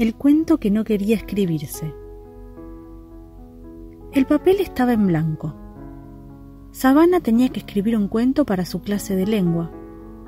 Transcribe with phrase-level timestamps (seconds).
[0.00, 1.94] el cuento que no quería escribirse.
[4.12, 5.54] El papel estaba en blanco.
[6.70, 9.70] Sabana tenía que escribir un cuento para su clase de lengua,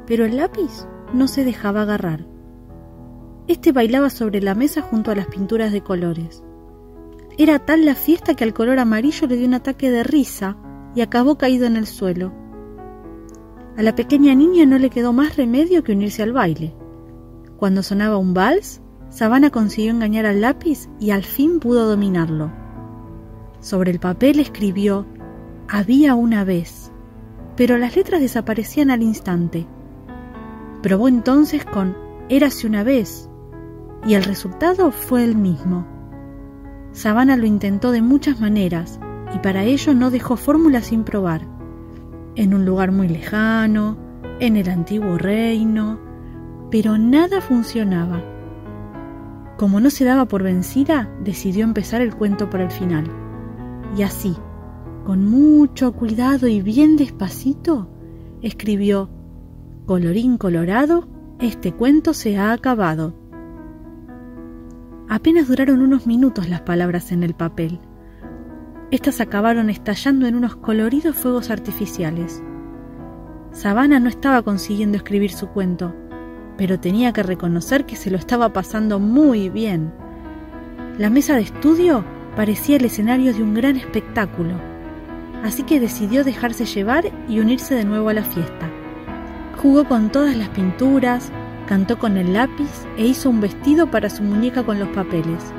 [0.06, 2.26] pero el lápiz no se dejaba agarrar.
[3.48, 6.44] Este bailaba sobre la mesa junto a las pinturas de colores.
[7.38, 10.58] Era tal la fiesta que al color amarillo le dio un ataque de risa
[10.94, 12.30] y acabó caído en el suelo.
[13.78, 16.74] A la pequeña niña no le quedó más remedio que unirse al baile.
[17.56, 18.81] Cuando sonaba un vals,
[19.12, 22.50] Sabana consiguió engañar al lápiz y al fin pudo dominarlo.
[23.60, 25.04] Sobre el papel escribió
[25.68, 26.90] Había una vez,
[27.54, 29.66] pero las letras desaparecían al instante.
[30.82, 31.94] Probó entonces con
[32.30, 33.28] Érase una vez,
[34.06, 35.86] y el resultado fue el mismo.
[36.92, 38.98] Sabana lo intentó de muchas maneras,
[39.34, 41.46] y para ello no dejó fórmula sin probar.
[42.34, 43.98] En un lugar muy lejano,
[44.40, 46.00] en el antiguo reino,
[46.70, 48.22] pero nada funcionaba.
[49.56, 53.04] Como no se daba por vencida, decidió empezar el cuento por el final.
[53.96, 54.36] Y así,
[55.04, 57.88] con mucho cuidado y bien despacito,
[58.40, 59.10] escribió,
[59.86, 61.08] Colorín colorado,
[61.40, 63.14] este cuento se ha acabado.
[65.08, 67.80] Apenas duraron unos minutos las palabras en el papel.
[68.90, 72.42] Estas acabaron estallando en unos coloridos fuegos artificiales.
[73.50, 75.94] Sabana no estaba consiguiendo escribir su cuento,
[76.56, 79.92] pero tenía que reconocer que se lo estaba pasando muy bien.
[80.98, 82.04] La mesa de estudio
[82.36, 84.54] parecía el escenario de un gran espectáculo,
[85.42, 88.70] así que decidió dejarse llevar y unirse de nuevo a la fiesta.
[89.60, 91.30] Jugó con todas las pinturas,
[91.66, 95.52] cantó con el lápiz e hizo un vestido para su muñeca con los papeles.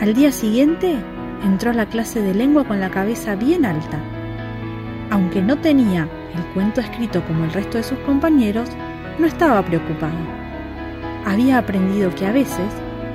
[0.00, 0.96] Al día siguiente
[1.44, 3.98] entró a la clase de lengua con la cabeza bien alta.
[5.10, 8.68] Aunque no tenía el cuento escrito como el resto de sus compañeros,
[9.18, 10.16] no estaba preocupado.
[11.24, 12.72] Había aprendido que a veces,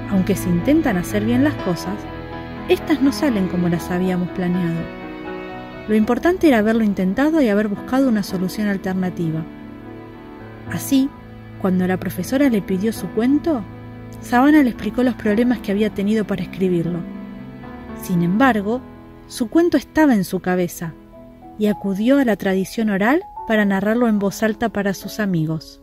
[0.10, 1.96] aunque se intentan hacer bien las cosas,
[2.70, 4.82] éstas no salen como las habíamos planeado.
[5.88, 9.44] Lo importante era haberlo intentado y haber buscado una solución alternativa.
[10.72, 11.10] Así,
[11.62, 13.64] cuando la profesora le pidió su cuento,
[14.22, 17.00] Sabana le explicó los problemas que había tenido para escribirlo.
[18.02, 18.82] Sin embargo,
[19.28, 20.94] su cuento estaba en su cabeza
[21.58, 25.83] y acudió a la tradición oral para narrarlo en voz alta para sus amigos.